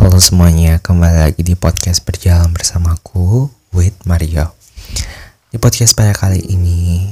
Halo 0.00 0.16
semuanya, 0.16 0.80
kembali 0.80 1.28
lagi 1.28 1.44
di 1.44 1.52
podcast 1.52 2.00
berjalan 2.08 2.56
bersamaku 2.56 3.52
with 3.76 3.92
Mario. 4.08 4.56
Di 5.52 5.60
podcast 5.60 5.92
pada 5.92 6.16
kali 6.16 6.40
ini, 6.40 7.04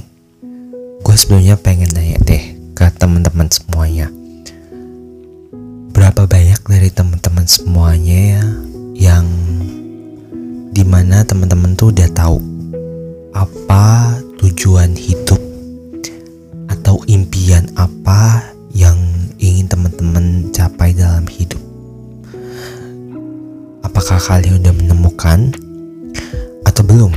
gue 1.04 1.16
sebelumnya 1.20 1.60
pengen 1.60 1.92
nanya 1.92 2.16
deh 2.24 2.56
ke 2.72 2.88
teman-teman 2.96 3.52
semuanya. 3.52 4.08
Berapa 5.92 6.24
banyak 6.24 6.64
dari 6.64 6.88
teman-teman 6.88 7.44
semuanya 7.44 8.40
ya 8.40 8.44
yang 8.96 9.28
di 10.72 10.80
mana 10.80 11.28
teman-teman 11.28 11.76
tuh 11.76 11.92
udah 11.92 12.08
tahu 12.16 12.40
apa 13.36 14.16
tujuan 14.40 14.96
hidup 14.96 15.27
kalian 24.28 24.60
udah 24.60 24.74
menemukan 24.76 25.56
atau 26.68 26.84
belum? 26.84 27.16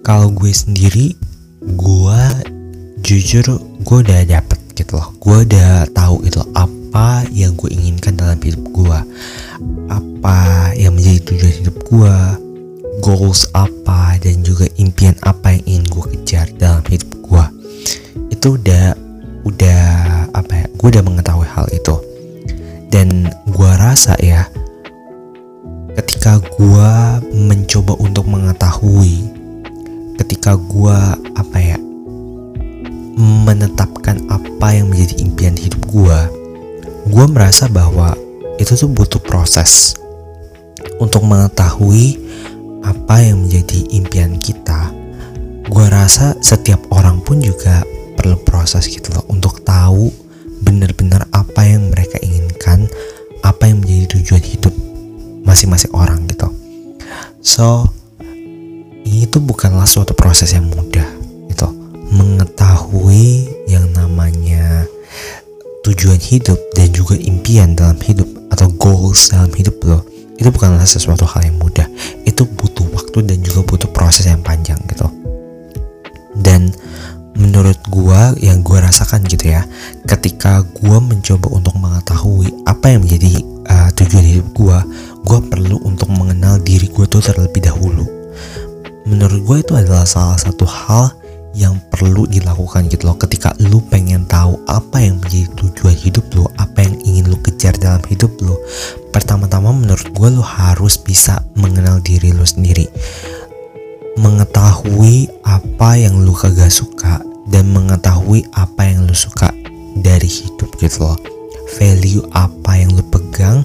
Kalau 0.00 0.32
gue 0.32 0.48
sendiri 0.48 1.12
gue 1.60 2.20
jujur 3.04 3.44
gue 3.84 3.98
udah 4.00 4.24
dapet 4.24 4.56
gitu 4.72 4.96
loh. 4.96 5.12
Gue 5.20 5.44
udah 5.44 5.84
tahu 5.92 6.24
itu 6.24 6.40
apa 6.56 7.28
yang 7.28 7.52
gue 7.60 7.68
inginkan 7.68 8.16
dalam 8.16 8.40
hidup 8.40 8.64
gue 8.72 8.98
apa 9.92 10.38
yang 10.80 10.96
menjadi 10.96 11.20
tujuan 11.28 11.54
hidup 11.60 11.76
gue 11.84 12.16
goals 13.04 13.44
apa 13.52 14.16
dan 14.24 14.40
juga 14.40 14.64
impian 14.80 15.12
apa 15.20 15.52
yang 15.60 15.62
ingin 15.68 15.84
gue 15.92 16.04
kejar 16.16 16.48
dalam 16.56 16.80
hidup 16.88 17.12
gue 17.20 17.44
itu 18.32 18.56
udah 18.56 18.96
udah 19.44 19.82
apa 20.32 20.52
ya? 20.56 20.66
Gue 20.80 20.88
udah 20.88 21.04
mengetahui 21.04 21.48
hal 21.52 21.68
itu. 21.68 22.00
Dan 22.90 23.30
gue 23.46 23.70
rasa 23.78 24.18
ya 24.18 24.49
gue 26.60 26.92
mencoba 27.32 27.96
untuk 27.96 28.28
mengetahui 28.28 29.24
ketika 30.20 30.60
gue 30.60 30.98
apa 31.32 31.56
ya 31.56 31.80
menetapkan 33.48 34.20
apa 34.28 34.76
yang 34.76 34.92
menjadi 34.92 35.24
impian 35.24 35.56
hidup 35.56 35.80
gue 35.88 36.20
gue 37.08 37.26
merasa 37.32 37.64
bahwa 37.64 38.12
itu 38.60 38.76
tuh 38.76 38.92
butuh 38.92 39.24
proses 39.24 39.96
untuk 41.00 41.24
mengetahui 41.24 42.20
apa 42.84 43.24
yang 43.24 43.48
menjadi 43.48 43.80
impian 43.96 44.36
kita. 44.36 44.92
Gue 45.64 45.86
rasa 45.88 46.36
setiap 46.44 46.80
orang 46.92 47.24
pun 47.24 47.40
juga 47.40 47.80
perlu 48.20 48.36
proses 48.44 48.84
gitu 48.84 49.16
loh 49.16 49.24
untuk 49.32 49.64
tahu 49.64 50.12
so 57.60 57.84
ini 59.04 59.28
tuh 59.28 59.44
bukanlah 59.44 59.84
suatu 59.84 60.16
proses 60.16 60.56
yang 60.56 60.64
mudah 60.72 61.04
gitu. 61.52 61.68
Mengetahui 62.08 63.52
yang 63.68 63.84
namanya 63.92 64.88
tujuan 65.84 66.16
hidup 66.16 66.56
dan 66.72 66.88
juga 66.88 67.20
impian 67.20 67.76
dalam 67.76 68.00
hidup 68.00 68.24
atau 68.48 68.72
goals 68.80 69.28
dalam 69.28 69.52
hidup 69.52 69.76
lo 69.84 70.00
itu 70.40 70.48
bukanlah 70.48 70.88
sesuatu 70.88 71.28
hal 71.28 71.52
yang 71.52 71.60
mudah. 71.60 71.84
Itu 72.24 72.48
butuh 72.48 72.88
waktu 72.96 73.28
dan 73.28 73.44
juga 73.44 73.60
butuh 73.68 73.92
proses 73.92 74.24
yang 74.24 74.40
panjang 74.40 74.80
gitu. 74.88 75.04
Dan 76.40 76.72
menurut 77.36 77.76
gua 77.92 78.32
yang 78.40 78.64
gua 78.64 78.88
rasakan 78.88 79.28
gitu 79.28 79.52
ya 79.52 79.68
ketika 80.08 80.64
gua 80.80 80.96
mencoba 80.96 81.52
untuk 81.52 81.76
mengetahui 81.76 82.56
apa 82.64 82.96
yang 82.96 83.04
menjadi 83.04 83.44
uh, 83.68 83.92
tujuan 84.00 84.24
hidup 84.24 84.48
gua 84.56 84.80
gue 85.30 85.38
perlu 85.46 85.78
untuk 85.86 86.10
mengenal 86.10 86.58
diri 86.58 86.90
gue 86.90 87.06
tuh 87.06 87.22
terlebih 87.22 87.62
dahulu. 87.62 88.02
Menurut 89.06 89.40
gue 89.46 89.56
itu 89.62 89.78
adalah 89.78 90.02
salah 90.02 90.34
satu 90.34 90.66
hal 90.66 91.14
yang 91.54 91.78
perlu 91.86 92.26
dilakukan 92.26 92.90
gitu 92.90 93.06
loh. 93.06 93.14
Ketika 93.14 93.54
lu 93.62 93.78
pengen 93.78 94.26
tahu 94.26 94.58
apa 94.66 94.98
yang 94.98 95.22
menjadi 95.22 95.46
tujuan 95.54 95.94
hidup 95.94 96.26
lu 96.34 96.50
apa 96.58 96.82
yang 96.82 96.98
ingin 97.06 97.30
lu 97.30 97.38
kejar 97.46 97.78
dalam 97.78 98.02
hidup 98.10 98.34
lu 98.42 98.58
pertama-tama 99.14 99.70
menurut 99.70 100.10
gue 100.10 100.28
lu 100.34 100.42
harus 100.42 100.98
bisa 100.98 101.38
mengenal 101.54 102.02
diri 102.02 102.34
lu 102.34 102.42
sendiri. 102.42 102.90
Mengetahui 104.18 105.30
apa 105.46 105.94
yang 105.94 106.26
lu 106.26 106.34
kagak 106.34 106.74
suka 106.74 107.22
dan 107.46 107.70
mengetahui 107.70 108.50
apa 108.58 108.82
yang 108.82 109.06
lu 109.06 109.14
suka 109.14 109.54
dari 109.94 110.26
hidup 110.26 110.74
gitu 110.82 111.06
loh. 111.06 111.18
Value 111.78 112.26
apa 112.34 112.82
yang 112.82 112.98
lu 112.98 113.04
pegang 113.14 113.62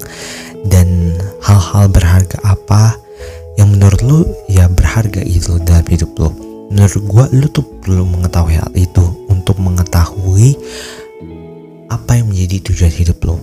hal-hal 1.45 1.85
berharga 1.93 2.41
apa 2.41 2.97
yang 3.55 3.69
menurut 3.77 4.01
lu 4.01 4.19
ya 4.49 4.65
berharga 4.65 5.21
itu 5.21 5.61
dalam 5.61 5.85
hidup 5.85 6.11
lu. 6.17 6.29
Menurut 6.73 7.03
gua 7.05 7.25
lu 7.29 7.45
tuh 7.53 7.63
perlu 7.85 8.03
mengetahui 8.03 8.57
hal 8.57 8.71
itu 8.73 9.05
untuk 9.29 9.61
mengetahui 9.61 10.57
apa 11.87 12.11
yang 12.17 12.33
menjadi 12.33 12.65
tujuan 12.65 12.89
hidup 12.89 13.21
lu. 13.29 13.37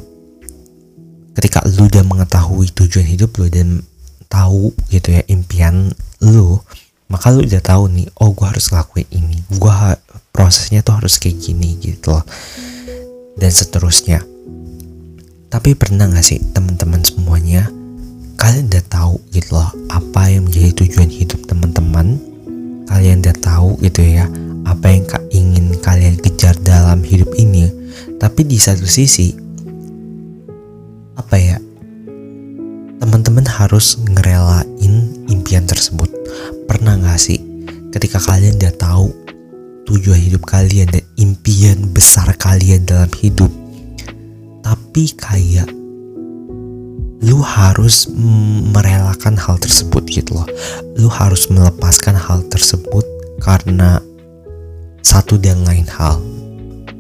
Ketika 1.39 1.63
lu 1.65 1.87
udah 1.87 2.03
mengetahui 2.03 2.75
tujuan 2.75 3.07
hidup 3.07 3.39
lu 3.39 3.47
dan 3.47 3.87
tahu 4.27 4.75
gitu 4.91 5.15
ya 5.15 5.23
impian 5.31 5.93
lu 6.25 6.59
maka 7.07 7.29
lu 7.29 7.45
udah 7.45 7.63
tahu 7.63 7.93
nih 7.93 8.09
oh 8.19 8.35
gua 8.35 8.51
harus 8.51 8.67
ngelakuin 8.69 9.09
ini. 9.15 9.39
Gua 9.63 9.95
prosesnya 10.35 10.83
tuh 10.83 10.99
harus 10.99 11.23
kayak 11.23 11.39
gini 11.39 11.79
gitu 11.79 12.19
loh. 12.19 12.27
Dan 13.39 13.49
seterusnya. 13.49 14.27
Tapi 15.53 15.77
pernah 15.77 16.09
gak 16.09 16.25
sih 16.25 16.41
teman-teman 16.57 17.05
semuanya 17.05 17.69
kalian 18.43 18.67
udah 18.75 18.85
tahu 18.91 19.15
gitu 19.31 19.55
loh 19.55 19.71
apa 19.87 20.27
yang 20.27 20.51
menjadi 20.51 20.83
tujuan 20.83 21.07
hidup 21.07 21.47
teman-teman? 21.47 22.19
Kalian 22.91 23.23
udah 23.23 23.37
tahu 23.39 23.79
gitu 23.79 24.03
ya 24.03 24.27
apa 24.67 24.91
yang 24.91 25.07
ingin 25.31 25.79
kalian 25.79 26.19
kejar 26.19 26.59
dalam 26.67 27.07
hidup 27.07 27.31
ini. 27.39 27.71
Tapi 28.19 28.43
di 28.43 28.59
satu 28.59 28.83
sisi 28.83 29.31
apa 31.15 31.39
ya 31.39 31.63
teman-teman 32.99 33.47
harus 33.47 33.95
ngerelain 34.11 34.95
impian 35.31 35.63
tersebut. 35.63 36.11
Pernah 36.67 36.99
gak 36.99 37.23
sih 37.23 37.39
ketika 37.95 38.19
kalian 38.19 38.59
udah 38.59 38.75
tahu 38.75 39.15
tujuan 39.87 40.19
hidup 40.19 40.43
kalian 40.51 40.91
dan 40.91 41.07
impian 41.15 41.95
besar 41.95 42.27
kalian 42.43 42.83
dalam 42.83 43.11
hidup 43.23 43.51
tapi 44.63 45.11
kayak 45.19 45.69
lu 47.23 47.39
harus 47.39 48.11
merelakan 48.75 49.39
hal 49.39 49.57
tersebut 49.63 50.03
gitu 50.11 50.43
loh. 50.43 50.49
Lu 50.99 51.07
harus 51.07 51.47
melepaskan 51.47 52.19
hal 52.19 52.43
tersebut 52.51 53.07
karena 53.39 54.03
satu 55.07 55.39
dan 55.39 55.63
lain 55.63 55.87
hal. 55.87 56.19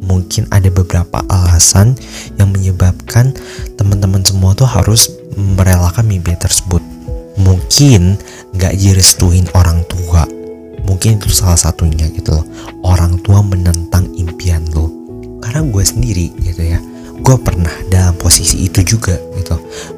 Mungkin 0.03 0.51
ada 0.51 0.67
beberapa 0.71 1.23
alasan 1.31 1.95
yang 2.39 2.51
menyebabkan 2.51 3.35
teman-teman 3.79 4.23
semua 4.23 4.55
tuh 4.55 4.67
harus 4.67 5.11
merelakan 5.35 6.07
mimpi 6.07 6.35
tersebut. 6.39 6.83
Mungkin 7.39 8.19
gak 8.59 8.79
direstuin 8.79 9.47
orang 9.59 9.83
tua. 9.91 10.27
Mungkin 10.83 11.23
itu 11.23 11.31
salah 11.31 11.59
satunya 11.59 12.11
gitu 12.11 12.35
loh. 12.35 12.47
Orang 12.83 13.23
tua 13.23 13.43
menentang 13.43 14.11
impian 14.19 14.67
lo 14.75 14.91
karena 15.43 15.67
gue 15.67 15.85
sendiri 15.85 16.27
gitu 16.39 16.63
ya 16.63 16.79
gue 17.21 17.37
pernah 17.37 17.73
dalam 17.93 18.17
posisi 18.17 18.65
itu 18.65 18.81
juga 18.97 19.19
gitu. 19.37 19.57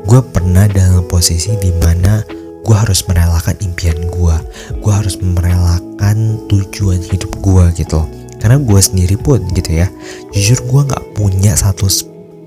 Gue 0.09 0.21
pernah 0.25 0.67
dalam 0.67 1.07
posisi 1.07 1.55
di 1.63 1.71
mana 1.79 2.25
gue 2.65 2.77
harus 2.77 3.05
merelakan 3.05 3.55
impian 3.61 4.09
gue 4.09 4.37
gue 4.81 4.93
harus 4.93 5.21
merelakan 5.21 6.41
tujuan 6.51 6.99
hidup 7.05 7.31
gue 7.39 7.65
gitu. 7.79 8.03
Karena 8.43 8.61
gue 8.61 8.81
sendiri 8.81 9.17
pun 9.17 9.41
gitu 9.55 9.71
ya 9.73 9.89
jujur 10.35 10.59
gue 10.65 10.81
nggak 10.91 11.05
punya 11.17 11.57
satu 11.57 11.89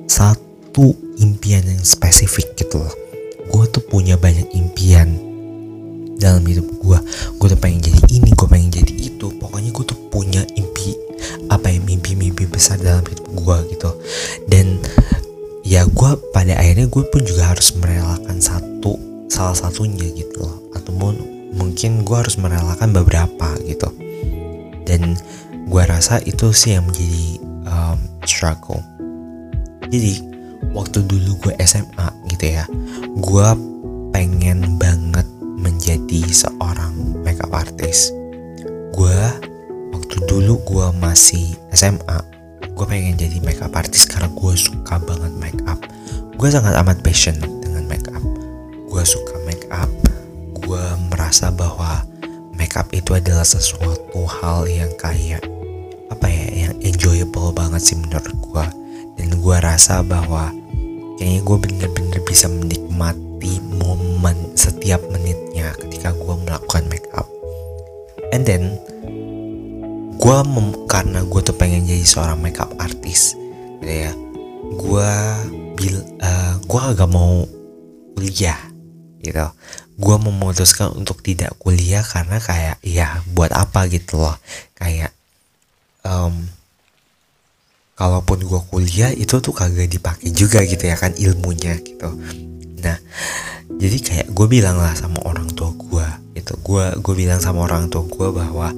satu 0.05 0.93
impian 1.17 1.65
yang 1.65 1.81
spesifik 1.81 2.53
gitu 2.59 2.83
loh. 2.83 2.93
Gue 3.47 3.65
tuh 3.71 3.81
punya 3.85 4.19
banyak 4.19 4.51
impian 4.53 5.15
dalam 6.17 6.43
hidup 6.45 6.76
gue 16.97 17.05
pun 17.13 17.21
juga 17.21 17.53
harus 17.53 17.77
merelakan 17.77 18.41
satu 18.41 18.97
salah 19.29 19.53
satunya 19.53 20.09
gitu 20.17 20.41
loh. 20.41 20.57
Ataupun 20.73 21.13
mungkin 21.53 22.01
gue 22.01 22.17
harus 22.17 22.41
merelakan 22.41 22.89
beberapa 22.89 23.53
gitu. 23.69 23.93
Dan 24.81 25.13
gue 25.69 25.83
rasa 25.85 26.17
itu 26.25 26.49
sih 26.49 26.73
yang 26.73 26.89
menjadi 26.89 27.37
um, 27.69 28.01
struggle. 28.25 28.81
Jadi 29.93 30.25
waktu 30.73 31.05
dulu 31.05 31.37
gue 31.45 31.53
SMA 31.69 32.09
gitu 32.33 32.49
ya 32.49 32.65
gue 33.13 33.47
pengen 34.09 34.81
banget 34.81 35.29
menjadi 35.61 36.25
seorang 36.33 36.97
makeup 37.21 37.53
artist. 37.53 38.09
Gue 38.97 39.21
waktu 39.93 40.17
dulu 40.25 40.57
gue 40.65 40.87
masih 40.97 41.53
SMA 41.77 42.37
gue 42.77 42.85
pengen 42.85 43.17
jadi 43.17 43.37
makeup 43.41 43.73
artist 43.73 44.09
karena 44.09 44.29
gue 44.33 44.53
suka 44.53 45.01
banget 45.01 45.33
makeup 45.37 45.81
gue 46.37 46.49
sangat 46.53 46.77
amat 46.77 47.01
passion 47.01 47.35
dengan 47.41 47.85
makeup 47.89 48.21
merasa 51.27 51.51
bahwa 51.51 52.07
makeup 52.55 52.87
itu 52.95 53.11
adalah 53.11 53.43
sesuatu 53.43 54.23
hal 54.25 54.63
yang 54.63 54.87
kayak 54.95 55.43
apa 56.07 56.23
ya 56.23 56.71
yang 56.71 56.73
enjoyable 56.79 57.51
banget 57.51 57.83
sih 57.83 57.99
menurut 57.99 58.31
gue 58.31 58.65
dan 59.19 59.29
gue 59.35 59.57
rasa 59.59 59.99
bahwa 60.07 60.55
kayaknya 61.19 61.43
gue 61.43 61.57
bener-bener 61.67 62.19
bisa 62.23 62.47
menikmati 62.47 63.59
momen 63.75 64.55
setiap 64.55 65.03
menitnya 65.11 65.75
ketika 65.83 66.15
gue 66.15 66.35
melakukan 66.47 66.87
makeup 66.87 67.27
and 68.31 68.47
then 68.47 68.79
gue 70.15 70.37
karena 70.87 71.27
gue 71.27 71.41
tuh 71.43 71.59
pengen 71.59 71.83
jadi 71.83 72.07
seorang 72.07 72.39
makeup 72.39 72.71
artist 72.79 73.35
gitu 73.83 73.93
ya 74.07 74.15
gue 74.79 75.11
bil 75.77 76.01
uh, 76.19 76.57
gue 76.65 76.81
agak 76.81 77.09
mau 77.09 77.45
kuliah 78.17 78.57
gitu. 79.21 79.47
Gue 79.97 80.15
memutuskan 80.17 80.93
untuk 80.93 81.21
tidak 81.21 81.53
kuliah 81.61 82.01
karena 82.01 82.41
kayak 82.41 82.77
ya 82.81 83.21
buat 83.37 83.53
apa 83.53 83.85
gitu 83.89 84.17
loh. 84.17 84.35
Kayak 84.73 85.13
um, 86.01 86.49
kalaupun 87.97 88.41
gue 88.41 88.61
kuliah 88.73 89.13
itu 89.13 89.37
tuh 89.37 89.53
kagak 89.53 89.89
dipakai 89.89 90.33
juga 90.33 90.65
gitu 90.65 90.85
ya 90.85 90.97
kan 90.97 91.13
ilmunya 91.13 91.77
gitu. 91.81 92.09
Nah 92.81 92.97
jadi 93.77 93.97
kayak 94.01 94.27
gue 94.33 94.47
bilang 94.49 94.81
lah 94.81 94.97
sama 94.97 95.21
orang 95.27 95.49
tua 95.53 95.69
gue 95.75 96.07
itu 96.39 96.53
gue 96.61 96.85
gue 97.03 97.13
bilang 97.17 97.41
sama 97.41 97.67
orang 97.67 97.91
tua 97.91 98.05
gue 98.07 98.27
bahwa 98.31 98.71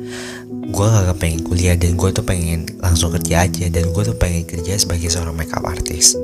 gue 0.70 0.86
gak 0.86 1.18
pengen 1.22 1.42
kuliah 1.46 1.76
dan 1.78 1.94
gue 1.94 2.10
tuh 2.10 2.26
pengen 2.26 2.66
langsung 2.82 3.14
kerja 3.14 3.46
aja 3.46 3.66
dan 3.70 3.90
gue 3.90 4.04
tuh 4.06 4.18
pengen 4.18 4.44
kerja 4.50 4.78
sebagai 4.78 5.10
seorang 5.12 5.38
makeup 5.38 5.66
artist 5.66 6.18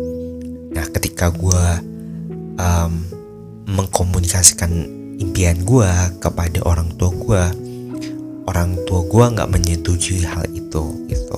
nah 0.75 0.85
ketika 0.91 1.31
gue 1.31 1.65
um, 2.59 2.93
mengkomunikasikan 3.65 4.71
impian 5.17 5.63
gue 5.63 5.91
kepada 6.19 6.59
orang 6.67 6.91
tua 6.99 7.11
gue 7.15 7.43
orang 8.45 8.77
tua 8.85 9.01
gue 9.05 9.25
nggak 9.35 9.49
menyetujui 9.51 10.23
hal 10.25 10.45
itu 10.53 10.83
gitu. 11.09 11.37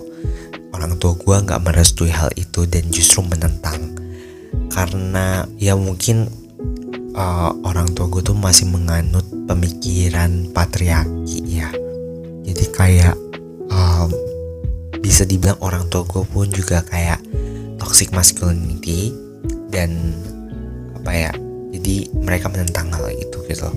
Orang 0.75 0.99
tua 0.99 1.15
gue 1.17 1.35
nggak 1.47 1.63
merestui 1.63 2.11
hal 2.11 2.29
itu 2.35 2.67
dan 2.67 2.85
justru 2.91 3.23
menentang. 3.25 3.95
Karena 4.69 5.47
ya 5.57 5.73
mungkin 5.73 6.29
uh, 7.15 7.51
orang 7.65 7.89
tua 7.95 8.11
gue 8.11 8.21
tuh 8.21 8.37
masih 8.37 8.69
menganut 8.69 9.25
pemikiran 9.47 10.51
patriarki 10.51 11.41
ya. 11.47 11.71
Jadi 12.45 12.65
kayak 12.75 13.15
um, 13.71 14.11
bisa 14.99 15.23
dibilang 15.23 15.57
orang 15.63 15.87
tua 15.87 16.03
gue 16.05 16.23
pun 16.27 16.51
juga 16.51 16.83
kayak 16.83 17.23
toxic 17.79 18.11
masculinity 18.11 19.15
dan 19.69 20.15
apa 20.95 21.11
ya 21.11 21.31
jadi 21.71 22.09
mereka 22.19 22.51
menentang 22.51 22.91
hal 22.91 23.07
itu 23.11 23.37
gitu. 23.47 23.69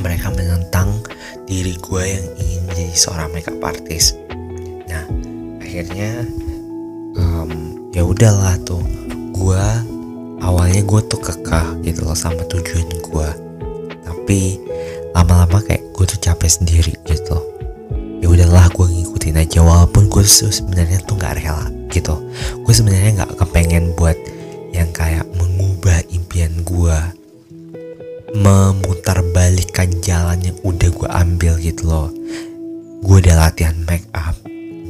Mereka 0.00 0.36
menentang 0.36 1.00
diri 1.48 1.76
gue 1.80 2.02
yang 2.04 2.26
ingin 2.36 2.62
jadi 2.72 2.94
seorang 2.96 3.28
makeup 3.32 3.56
artist. 3.64 4.20
Nah 4.90 5.04
akhirnya 5.60 6.28
um, 7.16 7.50
ya 7.92 8.04
udahlah 8.04 8.58
tuh. 8.68 8.84
Gue 9.32 9.64
awalnya 10.40 10.84
gue 10.84 11.00
tuh 11.08 11.20
kekeh 11.20 11.84
gitu 11.88 12.04
loh 12.04 12.16
sama 12.16 12.44
tujuan 12.48 12.88
gue 13.00 13.28
tapi 14.04 14.56
lama-lama 15.12 15.60
kayak 15.60 15.84
gue 15.92 16.04
tuh 16.04 16.20
capek 16.20 16.48
sendiri 16.48 16.96
gitu 17.04 17.54
ya 18.24 18.32
udahlah 18.32 18.72
gue 18.72 18.86
ngikutin 18.88 19.36
aja. 19.36 19.60
Walaupun 19.60 20.08
gue 20.08 20.24
sebenarnya 20.24 20.96
tuh 21.04 21.20
nggak 21.20 21.44
rela 21.44 21.68
gitu. 21.92 22.16
Gue 22.64 22.72
sebenarnya 22.72 23.20
nggak 23.20 23.36
kepengen 23.36 23.92
buat 24.00 24.16
yang 24.74 24.90
kayak 24.90 25.22
mengubah 25.38 26.02
impian 26.10 26.66
gue 26.66 26.98
memutarbalikkan 28.34 30.02
jalan 30.02 30.42
yang 30.42 30.58
udah 30.66 30.90
gue 30.90 31.08
ambil 31.14 31.54
gitu 31.62 31.86
loh. 31.86 32.10
Gue 33.06 33.22
udah 33.22 33.46
latihan 33.46 33.78
make 33.86 34.10
up. 34.10 34.34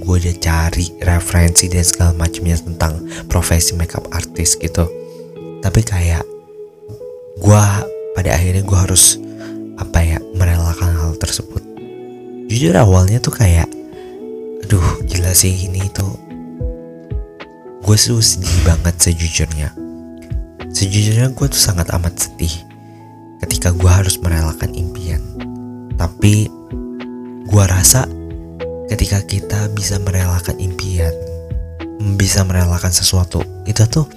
Gue 0.01 0.17
udah 0.17 0.37
cari 0.41 0.89
referensi 1.05 1.69
dan 1.69 1.85
segala 1.85 2.17
macamnya 2.17 2.57
tentang 2.57 3.05
profesi 3.29 3.77
makeup 3.77 4.09
artist 4.17 4.57
gitu. 4.65 4.89
Tapi 5.61 5.81
kayak 5.85 6.25
gue 7.37 7.65
pada 8.17 8.31
akhirnya 8.33 8.65
gue 8.65 8.79
harus 8.79 9.21
apa 9.77 10.01
ya 10.01 10.19
merelakan 10.33 10.97
hal 10.97 11.13
tersebut. 11.21 11.61
Jujur 12.49 12.73
awalnya 12.81 13.21
tuh 13.21 13.37
kayak 13.37 13.69
aduh 14.65 15.05
gila 15.05 15.37
sih 15.37 15.69
ini 15.69 15.85
tuh 15.93 16.24
gue 17.85 17.97
tuh 18.01 18.25
sedih 18.25 18.57
banget 18.65 18.97
sejujurnya. 18.97 19.69
Sejujurnya 20.73 21.37
gue 21.37 21.47
tuh 21.53 21.61
sangat 21.61 21.93
amat 21.93 22.17
sedih 22.17 22.65
ketika 23.45 23.77
gue 23.77 23.91
harus 23.93 24.17
merelakan 24.25 24.73
impian. 24.73 25.21
Tapi 26.01 26.49
gue 27.45 27.65
rasa 27.69 28.09
ketika 28.89 29.21
kita 29.29 29.69
bisa 29.77 30.01
merelakan 30.01 30.57
impian 30.57 31.13
bisa 32.17 32.45
merelakan 32.45 32.93
sesuatu 32.93 33.41
itu 33.69 33.85
tuh 33.89 34.09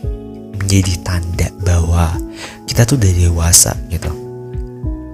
menjadi 0.60 1.00
tanda 1.04 1.48
bahwa 1.64 2.16
kita 2.68 2.88
tuh 2.88 2.96
udah 2.96 3.14
dewasa 3.20 3.76
gitu. 3.92 4.12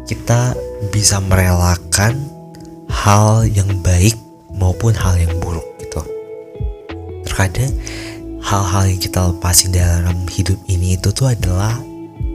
Kita 0.05 0.53
bisa 0.93 1.17
merelakan 1.25 2.21
hal 2.89 3.49
yang 3.49 3.69
baik 3.81 4.13
maupun 4.53 4.93
hal 4.93 5.17
yang 5.17 5.33
buruk 5.41 5.65
gitu. 5.81 6.01
Terkadang 7.25 7.73
hal-hal 8.43 8.83
yang 8.91 8.99
kita 8.99 9.19
lepasin 9.31 9.71
dalam 9.71 10.27
hidup 10.27 10.59
ini 10.67 10.99
itu 10.99 11.09
tuh 11.15 11.31
adalah 11.31 11.79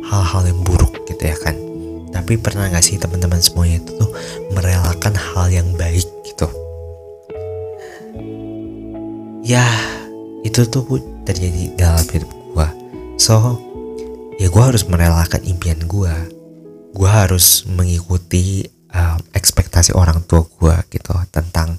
hal-hal 0.09 0.43
yang 0.49 0.61
buruk 0.65 1.05
gitu 1.05 1.23
ya 1.23 1.37
kan. 1.45 1.55
Tapi 2.09 2.41
pernah 2.41 2.73
gak 2.73 2.83
sih 2.83 2.97
teman-teman 2.97 3.39
semuanya 3.39 3.85
itu 3.85 3.93
tuh 4.01 4.11
merelakan 4.57 5.15
hal 5.15 5.47
yang 5.53 5.69
baik 5.77 6.09
gitu. 6.25 6.49
Ya 9.45 9.69
itu 10.43 10.65
tuh 10.65 10.85
terjadi 11.29 11.77
dalam 11.77 12.07
hidup 12.09 12.31
gue. 12.33 12.69
So 13.21 13.61
ya 14.41 14.49
gue 14.49 14.63
harus 14.65 14.89
merelakan 14.89 15.45
impian 15.45 15.85
gue 15.85 16.39
gue 16.95 17.11
harus 17.11 17.69
mengikuti 17.69 18.65
um, 18.95 19.21
ekspektasi 19.37 19.93
orang 19.93 20.25
tua 20.25 20.47
gue 20.47 20.77
gitu 20.95 21.13
tentang 21.35 21.77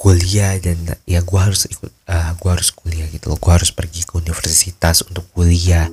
kuliah 0.00 0.56
dan 0.56 0.80
ya 1.04 1.20
gue 1.20 1.36
harus 1.36 1.68
ikut 1.68 1.92
uh, 2.08 2.32
gue 2.32 2.50
harus 2.50 2.72
kuliah 2.72 3.04
gitu 3.12 3.28
loh. 3.28 3.36
Gue 3.36 3.52
harus 3.52 3.68
pergi 3.68 4.08
ke 4.08 4.16
universitas 4.16 5.04
untuk 5.04 5.28
kuliah. 5.36 5.92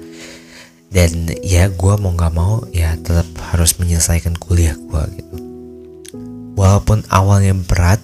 Dan 0.88 1.28
ya 1.44 1.68
gue 1.68 1.94
mau 2.00 2.16
nggak 2.16 2.32
mau 2.32 2.64
ya 2.72 2.96
tetap 2.96 3.28
harus 3.52 3.76
menyelesaikan 3.76 4.40
kuliah 4.40 4.80
gue 4.80 5.04
gitu. 5.20 5.36
Walaupun 6.56 7.04
awalnya 7.12 7.52
berat 7.52 8.00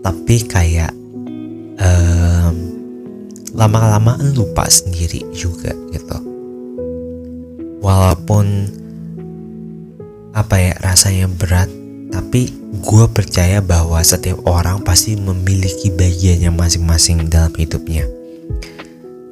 tapi 0.00 0.48
kayak 0.48 0.96
um, 1.76 2.56
lama-lama 3.52 4.16
lupa 4.32 4.64
sendiri 4.72 5.20
juga 5.36 5.76
gitu. 5.92 6.18
Walaupun 7.84 8.72
apa 10.32 10.56
ya 10.56 10.72
rasanya 10.80 11.28
berat 11.28 11.68
tapi 12.12 12.52
gue 12.84 13.04
percaya 13.08 13.64
bahwa 13.64 13.96
setiap 14.04 14.44
orang 14.44 14.84
pasti 14.84 15.16
memiliki 15.16 15.88
bagiannya 15.88 16.52
masing-masing 16.52 17.32
dalam 17.32 17.50
hidupnya. 17.56 18.04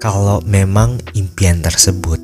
Kalau 0.00 0.40
memang 0.48 0.96
impian 1.12 1.60
tersebut 1.60 2.16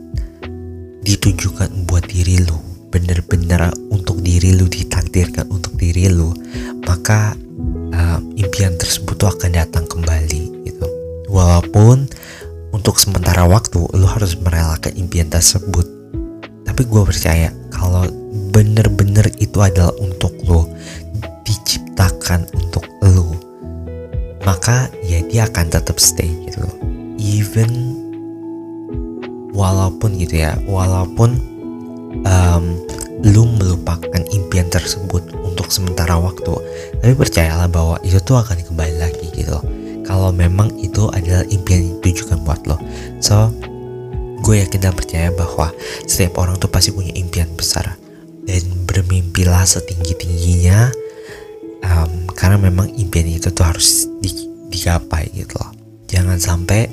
ditujukan 1.04 1.86
buat 1.86 2.08
diri 2.08 2.40
lu 2.42 2.56
bener-bener 2.88 3.68
untuk 3.92 4.24
diri 4.24 4.56
lu 4.56 4.66
ditakdirkan 4.66 5.46
untuk 5.52 5.76
diri 5.76 6.08
lu 6.08 6.32
maka 6.88 7.36
uh, 7.92 8.18
impian 8.40 8.74
tersebut 8.80 9.14
tuh 9.20 9.28
akan 9.28 9.52
datang 9.52 9.84
kembali 9.84 10.64
gitu. 10.64 10.86
Walaupun 11.28 12.08
untuk 12.72 12.96
sementara 12.96 13.44
waktu 13.44 13.80
lu 13.92 14.06
harus 14.08 14.34
merelakan 14.40 14.96
impian 14.96 15.28
tersebut. 15.28 15.84
Tapi 16.64 16.82
gue 16.84 17.02
percaya 17.04 17.52
kalau 17.72 18.04
bener-bener 18.52 19.26
itu 19.40 19.58
adalah 19.60 19.92
untuk 19.98 20.32
lo 20.44 20.68
diciptakan 21.42 22.46
untuk 22.54 22.84
lo. 23.02 23.32
Maka 24.46 24.92
ya 25.02 25.24
dia 25.26 25.50
akan 25.50 25.66
tetap 25.72 25.98
stay 25.98 26.30
gitu 26.46 26.66
even 27.26 27.98
walaupun 29.56 30.14
gitu 30.20 30.44
ya 30.44 30.54
walaupun 30.68 31.40
um, 32.22 32.64
lu 33.24 33.48
melupakan 33.48 34.22
impian 34.30 34.68
tersebut 34.68 35.24
untuk 35.40 35.72
sementara 35.72 36.20
waktu 36.20 36.52
tapi 37.00 37.12
percayalah 37.16 37.66
bahwa 37.66 37.96
itu 38.04 38.20
tuh 38.20 38.36
akan 38.38 38.60
kembali 38.60 39.00
lagi 39.00 39.26
gitu 39.32 39.58
kalau 40.04 40.30
memang 40.30 40.70
itu 40.78 41.10
adalah 41.10 41.42
impian 41.50 41.82
yang 41.82 41.98
ditujukan 41.98 42.38
buat 42.46 42.62
lo. 42.70 42.78
So 43.18 43.50
gue 44.46 44.62
yakin 44.62 44.78
dan 44.78 44.94
percaya 44.94 45.34
bahwa 45.34 45.74
setiap 46.06 46.38
orang 46.38 46.60
tuh 46.62 46.70
pasti 46.70 46.94
punya 46.94 47.10
impian 47.18 47.50
besar 47.58 47.98
dan 48.46 48.62
bermimpilah 48.86 49.66
setinggi-tingginya 49.66 50.94
um, 51.82 52.30
karena 52.32 52.56
memang 52.56 52.88
impian 52.94 53.26
itu 53.26 53.50
tuh 53.50 53.66
harus 53.66 54.06
di, 54.22 54.30
digapai 54.70 55.28
gitu 55.34 55.58
loh. 55.58 55.74
Jangan 56.06 56.38
sampai 56.38 56.86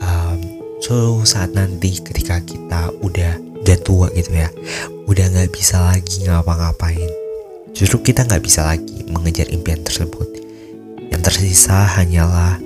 um, 0.00 0.38
suatu 0.80 1.22
saat 1.28 1.52
nanti 1.52 2.00
ketika 2.00 2.40
kita 2.40 2.90
udah 3.04 3.36
udah 3.64 3.78
tua 3.80 4.12
gitu 4.12 4.32
ya 4.36 4.48
udah 5.08 5.24
nggak 5.32 5.52
bisa 5.52 5.80
lagi 5.80 6.24
ngapa-ngapain. 6.24 7.10
Justru 7.76 8.00
kita 8.00 8.24
nggak 8.24 8.42
bisa 8.44 8.64
lagi 8.64 9.04
mengejar 9.12 9.48
impian 9.52 9.84
tersebut. 9.84 10.26
Yang 11.12 11.22
tersisa 11.32 11.84
hanyalah 12.00 12.56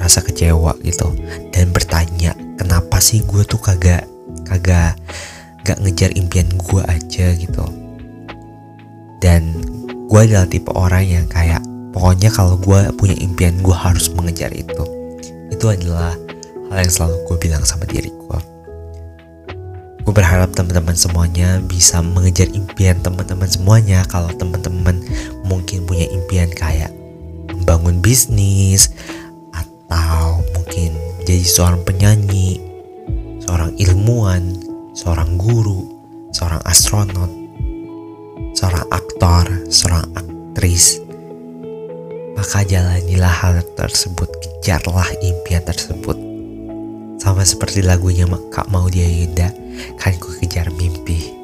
rasa 0.00 0.24
kecewa 0.24 0.74
gitu 0.82 1.12
dan 1.52 1.70
bertanya 1.70 2.32
kenapa 2.56 2.98
sih 2.98 3.22
gue 3.22 3.44
tuh 3.44 3.60
kagak 3.60 4.08
kagak 4.48 4.98
gak 5.62 5.78
ngejar 5.78 6.10
impian 6.18 6.48
gue 6.58 6.82
aja? 6.90 7.30
gitu 7.38 7.81
dan 9.32 9.64
gue 10.12 10.20
adalah 10.20 10.44
tipe 10.44 10.68
orang 10.76 11.08
yang 11.08 11.24
kayak 11.24 11.64
pokoknya 11.96 12.28
kalau 12.28 12.60
gue 12.60 12.92
punya 13.00 13.16
impian 13.16 13.56
gue 13.64 13.72
harus 13.72 14.12
mengejar 14.12 14.52
itu. 14.52 14.84
Itu 15.48 15.72
adalah 15.72 16.12
hal 16.68 16.84
yang 16.84 16.92
selalu 16.92 17.16
gue 17.32 17.36
bilang 17.48 17.64
sama 17.64 17.88
diri 17.88 18.12
gue 18.12 18.38
gue 20.02 20.10
berharap 20.10 20.50
teman-teman 20.50 20.98
semuanya 20.98 21.62
bisa 21.62 22.02
mengejar 22.02 22.50
impian 22.52 22.98
teman-teman 23.00 23.46
semuanya. 23.46 24.02
Kalau 24.10 24.28
teman-teman 24.34 24.98
mungkin 25.46 25.86
punya 25.86 26.10
impian 26.10 26.50
kayak 26.50 26.90
membangun 27.48 28.02
bisnis 28.02 28.90
atau 29.54 30.42
mungkin 30.58 30.92
jadi 31.22 31.46
seorang 31.46 31.86
penyanyi 31.86 32.58
seorang 33.46 33.72
ilmuwan 33.78 34.58
seorang 34.98 35.38
guru 35.38 35.86
seorang 36.34 36.58
astronot 36.66 37.30
seorang 38.62 38.86
aktor 38.94 39.44
seorang 39.74 40.06
aktris. 40.14 41.02
Maka 42.38 42.62
jalanilah 42.62 43.34
hal 43.42 43.58
tersebut 43.74 44.30
kejarlah 44.38 45.10
impian 45.18 45.66
tersebut. 45.66 46.14
Sama 47.18 47.42
seperti 47.42 47.82
lagunya 47.82 48.22
Kak 48.54 48.70
Maudia 48.70 49.10
Yuda 49.10 49.50
kan 49.98 50.14
ku 50.22 50.30
kejar 50.38 50.70
mimpi. 50.78 51.34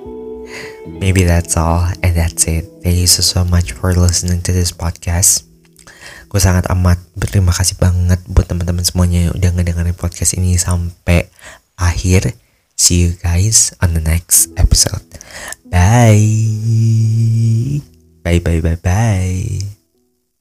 Maybe 0.87 1.27
that's 1.27 1.59
all 1.59 1.91
and 2.07 2.15
that's 2.15 2.47
it. 2.47 2.71
Thank 2.87 3.03
you 3.03 3.11
so, 3.11 3.27
so 3.27 3.43
much 3.43 3.75
for 3.75 3.91
listening 3.99 4.39
to 4.47 4.55
this 4.55 4.71
podcast. 4.71 5.43
Gue 6.31 6.39
sangat 6.39 6.71
amat 6.71 7.03
berterima 7.19 7.51
kasih 7.51 7.83
banget 7.83 8.23
buat 8.31 8.47
teman-teman 8.47 8.87
semuanya 8.87 9.27
yang 9.27 9.35
udah 9.35 9.51
ngedengerin 9.59 9.99
podcast 9.99 10.39
ini 10.39 10.55
sampai 10.55 11.27
akhir 11.75 12.31
see 12.78 13.02
you 13.02 13.12
guys 13.20 13.75
on 13.82 13.92
the 13.92 14.00
next 14.00 14.49
episode. 14.56 15.02
Bye. 15.66 16.25
Bye 18.25 18.40
bye 18.40 18.61
bye 18.61 18.76
bye 18.76 19.77